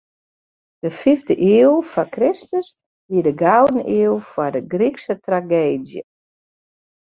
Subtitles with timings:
[0.83, 2.67] De fiifde iuw foar Kristus
[3.09, 6.01] wie de gouden iuw foar de Grykske trageedzje.